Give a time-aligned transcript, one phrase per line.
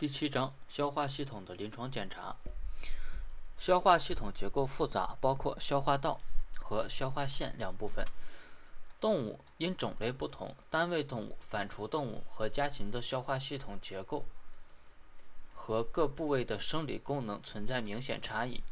[0.00, 2.34] 第七章消化系统的临床检查。
[3.58, 6.18] 消化系统结构复杂，包括消化道
[6.58, 8.06] 和消化腺两部分。
[8.98, 14.24] 动物因种类不同，单位动物、反刍动物和家禽的消化系统结构
[15.52, 18.62] 和各部位的生理功能存在明显差异。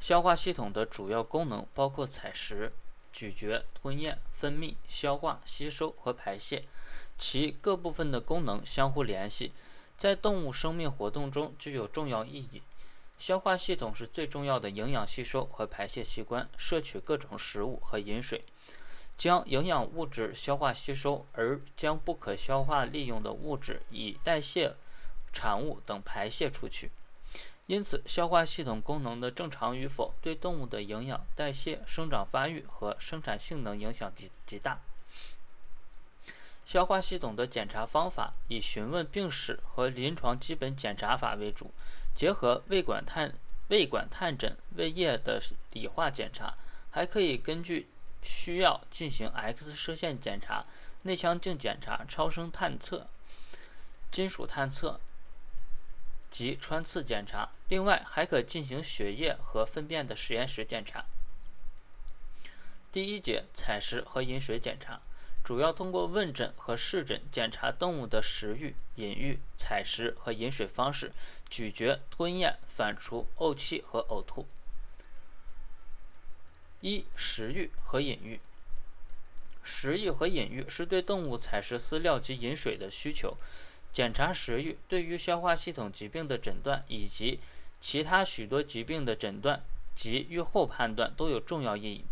[0.00, 2.72] 消化系统的主要功能包括采食。
[3.12, 6.64] 咀嚼、吞咽、分泌、消化、吸收和排泄，
[7.18, 9.52] 其各部分的功能相互联系，
[9.98, 12.62] 在动物生命活动中具有重要意义。
[13.18, 18.44] 消化系统是最重要的营养吸收和排泄器官，摄取各种食物和饮水，
[19.18, 24.74] 将营养物质消化吸收，而将不可消化利用的物质以代谢
[25.34, 26.90] 产物等排泄出去。
[27.70, 34.80] 因此，消化系统功能的正常与否，对动物的营养、代谢、生长发育和生产性能影响极极大。
[36.66, 41.70] 消化系统的检查方法以询问病史和临床基本检查法为主，
[42.16, 43.34] 结合胃管探
[43.68, 46.54] 胃管探诊、胃液的理化检查，
[46.90, 47.86] 还可以根据
[48.20, 50.66] 需要进行 X 射线检查、
[51.02, 53.06] 内腔镜检查、超声探测、
[54.10, 54.98] 金属探测。
[56.30, 61.04] 及穿刺检查，另外还可进行血液和粪便的实验室检查。
[62.92, 65.00] 第一节采食和饮水检查，
[65.44, 71.12] 主要通过问诊和试诊检查动物的食欲、饮欲、采食和饮水方式、
[71.48, 74.46] 咀嚼、吞咽、反刍、呕气和呕吐。
[76.80, 78.40] 一、食欲和饮欲。
[79.62, 83.36] 食欲和饮欲是对动物采食饲料及饮水的需求。
[83.92, 87.40] 检查食欲对于消化系统疾病的诊断以及
[87.80, 92.04] 其他许多疾病的诊断及预后判断都有重要意义。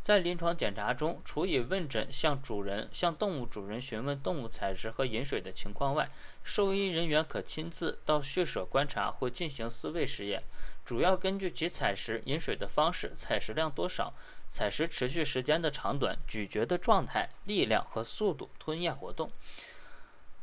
[0.00, 6.10] 在临床检查中，除以问诊向主人、向动物主人询问动物采食和饮水的情况外，
[6.42, 10.42] 兽医人员可亲自到畜舍观察或进行饲喂实验，
[10.86, 14.14] 主要根据其采食、饮水的方式、采食量多少、
[14.48, 19.30] 采食持续时间的长短、咀嚼的状态、力量和速度、吞咽活动。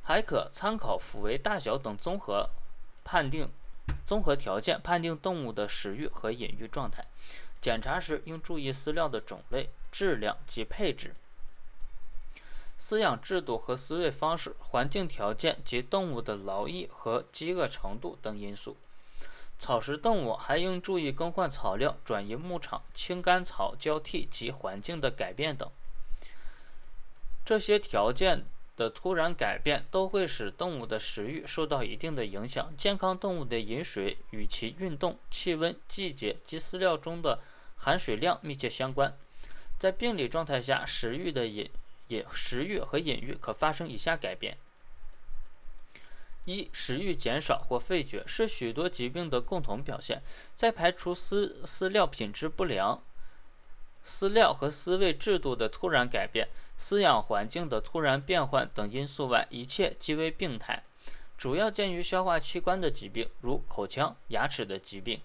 [0.08, 2.50] 还可参考腹围大小等综合
[3.04, 3.52] 判定
[4.06, 7.06] 综合条件，判定动物的食欲和饮欲状态。
[7.60, 11.14] 检查时应注意饲料的种类、质量及配置、
[12.80, 18.78] 饲养制度和饲喂方式、环境条件及动物的劳役和饥饿程度等因素。
[19.60, 25.70] 草食动物还应注意更换草料、转移牧场、青干草交替及环境的改变等。
[27.44, 28.46] 这些条件。
[28.78, 32.74] 的突然改变都会使动物的食欲受到一定的影响。
[32.78, 37.40] 健康动物的饮水与其运动、气温、季节及饲料中的
[37.76, 39.18] 含水量密切相关。
[39.80, 41.70] 在病理状态下，食欲的饮
[42.08, 44.58] 饮食欲和饮欲可发生以下改变：
[46.46, 50.22] 一、食欲减少或废绝是许多疾病的共同表现。
[50.56, 53.04] 在排除饲饲料品质不良。
[54.08, 56.48] 饲料和饲喂制度的突然改变、
[56.80, 60.82] 饲养环境的突然变换等因素外，一切即为病态。
[61.38, 65.22] 主要见于消化器官的疾病，如口腔、牙齿的疾病、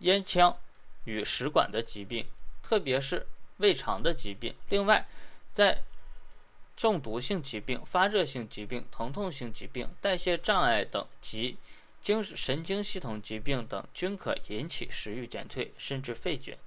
[0.00, 0.58] 咽腔
[1.04, 2.26] 与食管的疾病，
[2.62, 3.26] 特别是
[3.58, 4.54] 胃肠的疾病。
[4.68, 5.06] 另外，
[5.54, 5.82] 在
[6.76, 11.56] 中毒性疾病、发热性疾病、疼痛性疾病、代谢障碍等及。
[12.04, 16.58] 精神经系统疾病等均可引起食欲减退甚至废绝。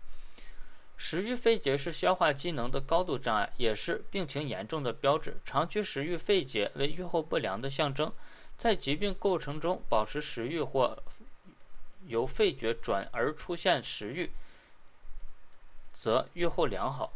[0.97, 5.37] 食欲废竭是消化机能的高度障碍，也是病情严重的标志。
[5.45, 8.11] 长期食欲废竭为预后不良的象征。
[8.57, 10.97] 在疾病构成中保持食欲或
[12.07, 14.31] 由废绝转而出现食欲，
[15.93, 17.13] 则预后良好。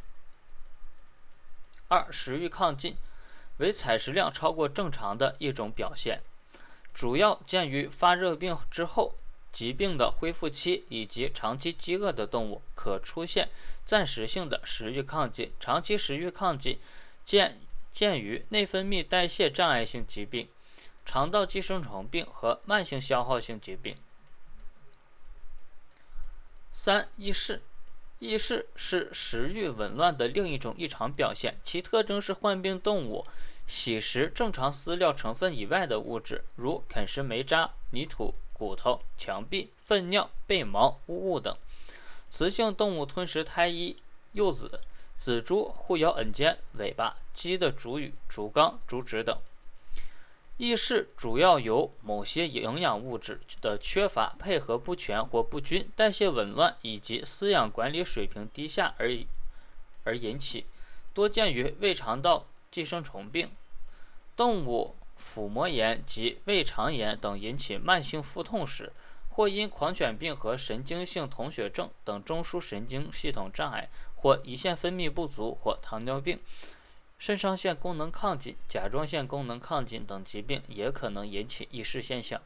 [1.88, 2.96] 二、食欲亢进
[3.58, 6.22] 为采食量超过正常的一种表现。
[6.94, 9.16] 主要见于发热病之后、
[9.52, 13.50] 疾病的恢复期以及长期饥饿的动物，可出现
[13.86, 15.52] 暂时性的食欲亢进。
[15.60, 16.80] 长期食欲亢进
[17.26, 17.60] 见
[17.92, 20.48] 见于内分泌代谢障碍性疾病、
[21.06, 23.98] 肠道寄生虫病和慢性消耗性疾病。
[26.72, 27.62] 三、易逝。
[28.22, 33.26] 意识是食欲紊乱的另一种异常表现，其特征是患病动物。
[33.66, 41.56] 喜食正常饲料成分以外的物质，如啃食煤渣、泥土、骨头、墙壁、粪尿、被毛、污物等；
[42.30, 43.98] 雌性动物吞食胎衣、
[44.34, 44.68] 幼子；
[45.18, 49.36] 仔猪互咬耳尖、尾巴；鸡的主羽、竹缸、竹指等。
[50.64, 59.10] 易逝主要由某些营养物质的缺乏、配合不全或不均、代谢紊乱以及饲养管理水平低下而
[60.04, 60.68] 而引起，
[61.16, 63.50] 多见于胃肠道寄生虫病。
[64.36, 68.94] 动物腹膜炎及胃肠炎等引起慢性腹痛时，
[69.30, 76.40] 或因狂犬病和神经性铜血症等中枢神经系统障碍，或胰腺分泌不足，或糖尿病、
[77.22, 82.42] 肾上腺功能亢进、甲状腺功能亢进等疾病，也可能引起易逝现象。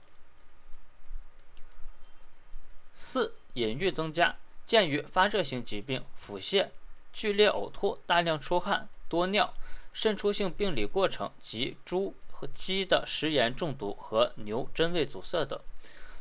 [2.94, 4.36] 四、隐喻增加，
[4.66, 6.68] 见于发热性疾病、腹泻、
[7.14, 9.54] 剧烈呕吐、大量出汗、多尿、
[9.94, 15.58] 渗出性病理过程及猪和鸡的食盐中毒和牛真胃阻塞等。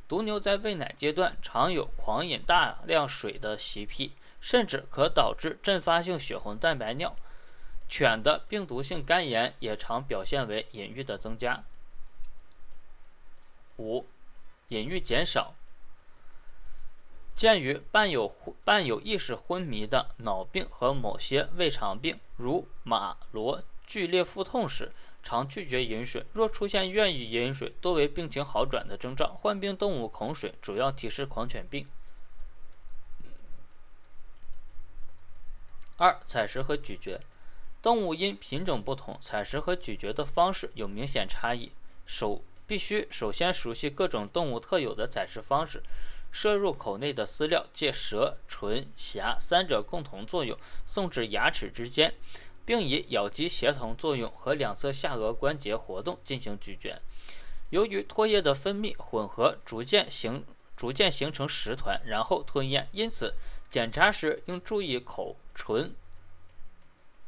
[0.07, 7.17] 毒牛在喂奶阶段常有狂饮大量水的习癖，甚至可导致阵发性血红蛋白尿。
[7.89, 11.65] 犬的病毒性肝炎也常表现为隐喻的增加。
[13.77, 14.07] 五、
[14.69, 15.55] 隐喻减少。
[17.37, 18.29] 鉴于伴有
[18.65, 26.25] 伴有意识昏迷的脑病和某些胃肠病，如马骡剧烈腹痛时，常拒绝饮水。
[26.33, 29.35] 若出现愿意饮水，多为病情好转的征兆。
[29.35, 31.89] 患病动物恐水，主要提示狂犬病。
[35.97, 37.21] 二、采食和咀嚼，
[37.85, 41.71] 动物因品种不同，采食和咀嚼的方式有明显差异。
[42.07, 45.83] 首必须首先熟悉各种动物特有的采食方式。
[46.33, 52.15] 摄入口内的饲料借舌、唇、颊三者共同作用送至牙齿之间，
[52.65, 57.03] 并以咬肌协同作用和两侧下颚关节活动进行咀嚼。
[57.69, 60.43] 由于唾液的分泌混合，逐渐形
[60.75, 63.35] 逐渐形成食团，然后吞咽，因此
[63.69, 65.95] 检查时应注意口、唇、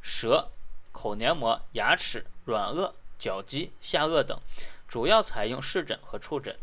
[0.07, 0.49] 舌、
[0.93, 4.39] 口黏膜、牙齿、软腭、角肌、下颚等，
[4.87, 6.57] 主要采用视诊和触诊。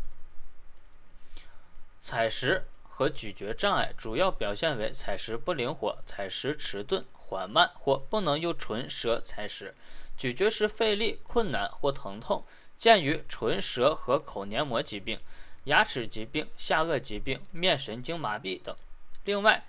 [1.99, 9.75] 采食和咀嚼障碍主要表现为采食不灵活、采食迟钝、缓慢或不能用唇舌采食，
[10.17, 12.43] 咀嚼时费力、困难或疼痛，
[12.77, 15.19] 见于唇舌和口黏膜疾病、
[15.65, 18.75] 牙齿疾病、下颚疾病、面神经麻痹等。
[19.23, 19.63] 另外，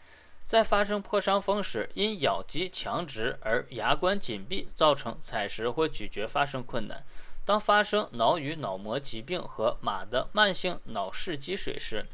[0.46, 7.04] 在发生破伤风时，因咬肌强直而牙关紧闭，造成采食或咀嚼发生困难。
[7.44, 12.06] 当发生脑与脑膜疾病和马的慢性脑室积水时，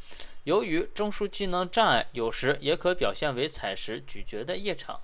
[0.44, 5.00] 由于中枢机能障碍，有时也可表现为采食、咀嚼的异常，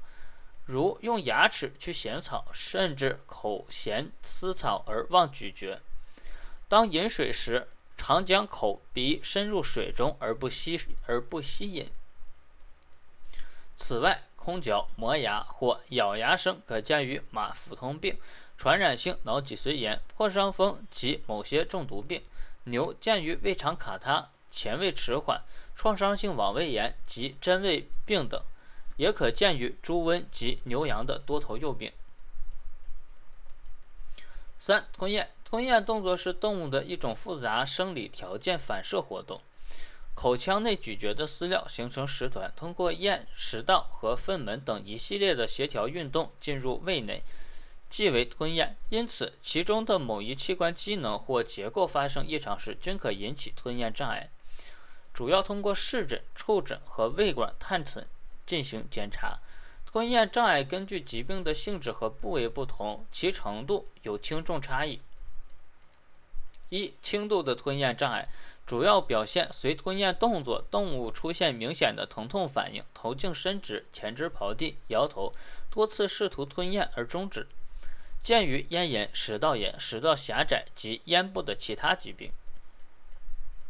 [0.65, 5.81] 如用牙齿去衔草，甚至口衔丝草而忘咀嚼。
[6.67, 11.91] 当饮水时，常将口鼻深入水中而不吸而不吸饮。
[13.79, 18.19] 此外，空嚼、磨牙或咬牙声可见于马腹痛病。
[18.59, 22.21] 传染性脑脊髓炎、破伤风及某些中毒病；
[22.65, 25.41] 牛见于胃肠卡塌、前胃迟缓、
[25.77, 28.43] 创伤性网胃炎及真胃病等，
[28.97, 31.93] 也可见于猪瘟及牛羊的多头幼病。
[34.59, 35.31] 三、吞咽。
[35.45, 39.41] 吞咽动作是动物的一种复杂生理条件反射活动。
[40.19, 47.23] 口腔内咀嚼的饲料形成食团，通过咽、食道和粪门等一系列的协调运动进入胃内。
[47.89, 54.29] 即为吞咽，因此其中的某一器官机能或结构发生异常时，均可引起吞咽障碍。
[55.15, 58.05] 主要通过视诊、触诊和胃管探诊
[58.45, 59.39] 进行检查。
[59.87, 65.01] 吞咽障碍根据疾病的性质和部位不同，其程度有轻重差异。
[66.71, 68.29] 一、轻度的吞咽障碍
[68.69, 75.33] 主要表现随吞咽动作，动物出现明显的疼痛反应，头颈伸直、前肢刨地、摇头，
[75.71, 77.49] 多次试图吞咽而终止。
[78.23, 82.31] 见于咽炎、食道炎、食道狭窄及咽部的其他疾病。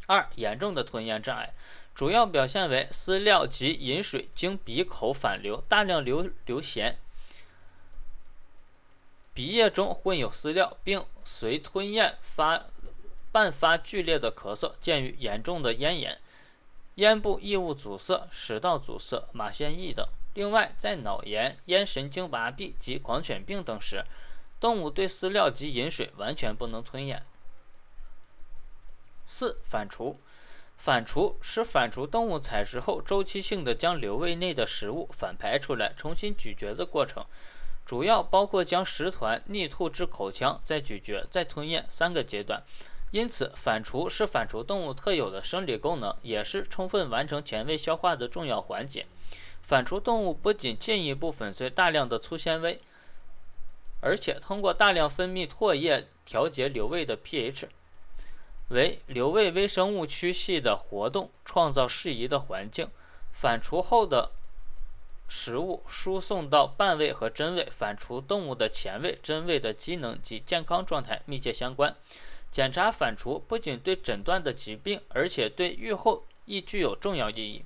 [0.08, 1.54] 二、严重的吞咽障碍
[1.94, 6.96] 主要表现为饲料及饮水经鼻口反流，大量流流涎，
[9.32, 12.66] 鼻液中混有饲料，并随吞咽发
[13.30, 14.72] 伴发剧烈的咳嗽。
[14.80, 16.18] 见于严重的咽炎、
[16.96, 20.06] 咽部异物阻塞、食道阻塞、马腺异等。
[20.34, 24.04] 另外，在脑炎、咽神经麻痹及狂犬病等时。
[24.60, 27.22] 动物对饲料及饮水完全不能吞咽。
[29.24, 30.16] 四、反刍。
[30.76, 37.26] 反刍是反刍动物采食后周期性的将瘤胃内的食物反排出来，重新咀嚼的过程，
[37.84, 42.62] 主要包括将食团逆吐至口腔，再咀嚼，再吞咽三个阶段。
[43.10, 49.06] 因此，反刍是反刍动物特有的生理功能，也是充分完成前胃消化的重要环节。
[49.62, 52.80] 反刍动物不仅进一步粉碎大量的粗纤维。
[54.00, 57.64] 而且通过大量分泌唾液调节瘤胃的 pH，
[58.68, 62.88] 为瘤胃微生物区系的活动创造适宜的环境。
[63.32, 64.30] 反刍后的
[65.26, 71.96] 食物输送到半胃和真胃，反刍动物的前胃、真胃的机能及健康状态密切相关。
[72.50, 77.64] 检查反刍不仅对诊断的疾病，而且对预后亦具有重要意义。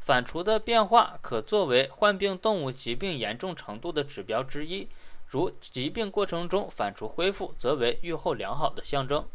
[0.00, 4.88] 反刍的变化可作为患病动物疾病严重程度的指标之一。
[5.28, 9.28] 如疾病过程中反刍恢复，则为预后良好的象征。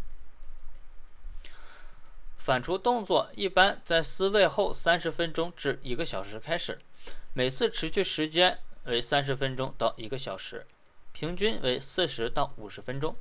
[2.38, 6.80] 反刍动作一般在饲喂后三十分钟至一个小时开始，
[7.34, 10.66] 每次持续时间为三十分钟到一个小时，
[11.14, 13.16] 平均为四十到五十分钟。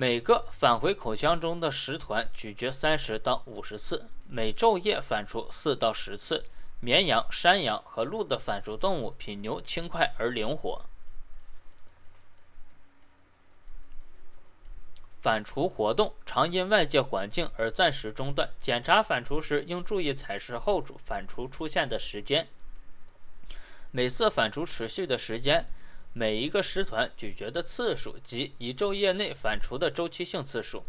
[0.00, 6.44] 每个返回口腔中的食团咀嚼三十到五十次，每昼夜反刍四到十次。
[6.78, 10.84] 绵羊、山羊和鹿的反刍动物比牛轻快而灵活。
[15.20, 22.46] 反刍活动常因外界环境而暂时中断，检查反刍时应注意采食后主反刍出现的时间。
[23.90, 25.68] 每次反刍持续的时间。
[26.18, 30.82] 每一个食团咀嚼的次数及一昼夜内反刍的周期性次数，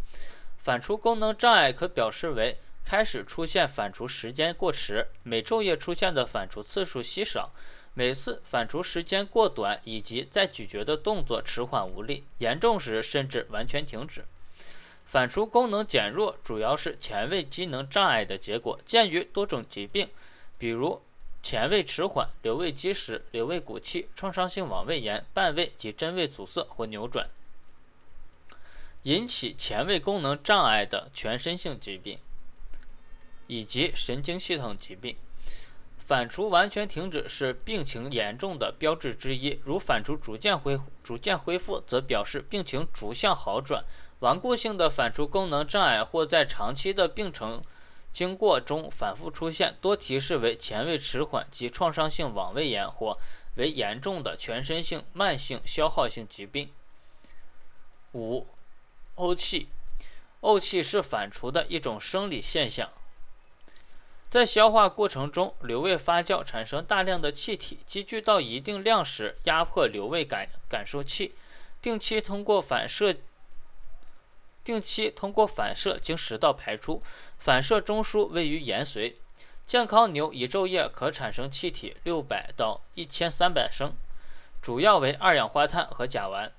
[0.57, 7.51] 反刍功能障碍可表示为开始出现反刍时间过迟，每昼夜出现的反刍次数稀少，
[7.93, 14.25] 每次反刍时间过短，以及在咀嚼的动作迟缓无力，严重时甚至完全停止。
[15.05, 20.09] 反刍功能减弱主要是前胃机能障碍的结果，见于多种疾病，
[20.57, 20.99] 比如。
[21.41, 27.29] 前胃迟缓、瘤胃积食、瘤胃鼓气、创伤性网胃炎、半胃及真胃阻塞或扭转，
[29.03, 32.19] 引起前胃功能障碍的全身性疾病，
[33.47, 35.15] 以及神经系统疾病。
[35.97, 39.59] 反刍完全停止是病情严重的标志之一。
[39.63, 43.83] 如反刍逐渐恢逐渐恢复，则表示病情逐向好转。
[44.19, 47.63] 顽固性的反刍功能障碍或在长期的病程。
[48.11, 53.17] 经过中反复出现，多提示为前胃迟缓及创伤性网胃炎，或
[53.55, 56.71] 为严重的全身性慢性消耗性疾病。
[58.13, 58.47] 五、
[59.15, 59.69] 呕气，
[60.41, 62.89] 呕气是反刍的一种生理现象，
[64.29, 71.35] 在消化过程中，瘤胃发酵产生大量的气体，积聚到一定量时，压迫瘤胃感感受器，
[71.81, 73.15] 定期通过反射。
[74.63, 77.01] 定期通过反射经食道排出，
[77.37, 79.15] 反射中枢位于延髓。
[79.65, 83.95] 健康牛一昼夜可产生气体六百到一千三百升，
[84.61, 86.51] 主要为二氧化碳和甲烷，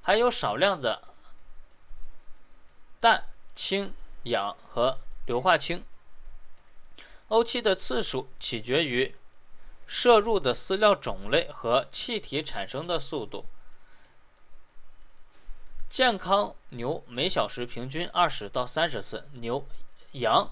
[0.00, 1.02] 还有少量的
[3.00, 3.92] 氮、氢、
[4.24, 5.84] 氧和硫化氢。
[7.28, 9.14] 呕气的次数取决于
[9.86, 13.44] 摄入的饲料种类和气体产生的速度。
[15.94, 19.64] 健康牛每小时平均二十到三十次，牛
[20.10, 20.50] 羊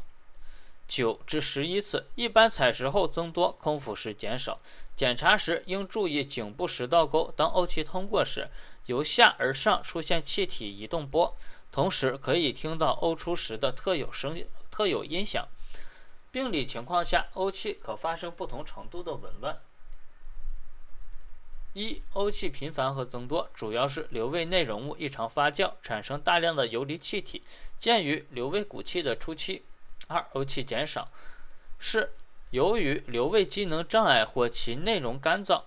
[0.86, 2.06] 九至十一次。
[2.14, 4.60] 一般采食后增多，空腹时减少。
[4.94, 8.48] 检查时应注意颈部食道沟，当呕气通过时，
[8.86, 11.36] 由下而上出现气体移动波，
[11.72, 15.48] 同时可以听到呕出时的特有声特有音响。
[16.30, 19.60] 病理情况下，呕气可发生不同程度的紊乱。
[21.74, 27.42] 一、呕气频繁和增多，主要是瘤胃内容物异常发酵，产生大量的游离气体，
[27.78, 29.62] 见于瘤胃鼓气的初期。
[30.08, 31.08] 二、呕气减少，
[31.78, 32.12] 是
[32.50, 35.62] 由于瘤胃机能障碍或其内容干燥，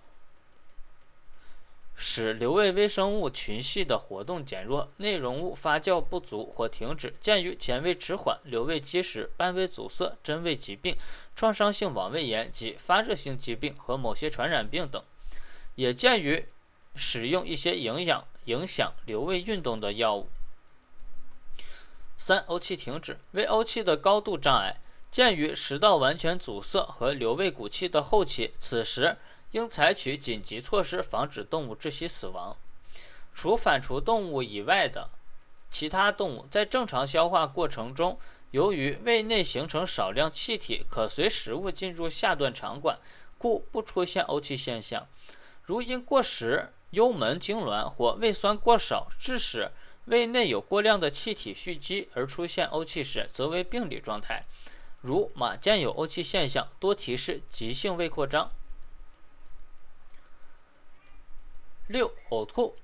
[1.96, 10.96] 使瘤胃微生物群系的活动减弱，内容物发酵不足或停止，见于前胃迟缓、瘤胃积食、半胃阻塞、真胃疾病、
[11.36, 15.04] 创伤性网胃炎及发热性疾病和某些传染病等。
[15.76, 16.48] 也见于
[16.96, 20.28] 使用一些影响影响瘤胃运动的药物。
[22.18, 24.78] 三、呕气停止为呕气的高度障碍，
[25.12, 29.18] 鉴于食道完全阻塞和瘤胃鼓气的后期，此时
[29.52, 32.58] 应采取紧急措施，防止动物窒息死亡。
[33.34, 35.10] 除反刍动物以外的
[35.70, 38.18] 其他动物，在正常消化过程中，
[38.52, 42.98] 由于胃内形成少量气体，可随食物进入下段肠管，
[43.38, 45.06] 故不出现呕气现象。
[45.66, 49.72] 如因过食、幽门痉挛或胃酸过少，致使
[50.06, 54.44] 胃内有过量的气体蓄积而出现呕气时，则为病理状态。
[55.02, 58.52] 如马见有呕气现象，多提示急性胃扩张。
[61.88, 62.76] 六、呕吐，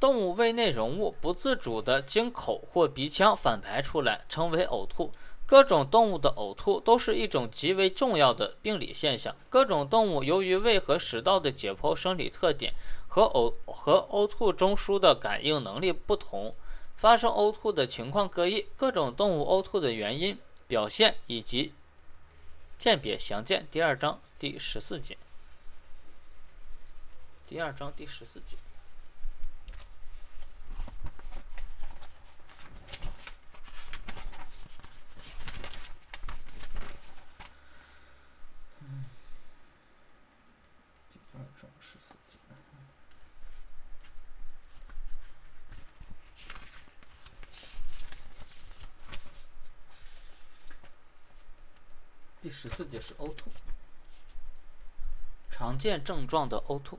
[0.00, 5.12] 动物胃内容物不自主地经口或鼻腔反排出来，称为呕吐。
[5.44, 9.34] 各种动物的呕吐都是一种极为重要的病理现象。
[9.48, 12.74] 各种动物由于胃和食道的解剖生理特点
[13.08, 16.54] 和呕和呕吐中枢的感应能力不同，
[16.94, 18.68] 发生呕吐的情况各异。
[18.76, 20.38] 各种动物呕吐的原因、
[20.68, 21.72] 表现以及
[22.78, 25.16] 鉴别详见第二章第十四节，
[27.48, 28.56] 第二章第十四节。
[41.10, 42.36] 第二章十四节。
[52.40, 53.50] 第十四节是呕吐，
[55.50, 56.98] 常见症状的呕吐。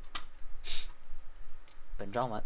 [1.98, 2.44] 本章完。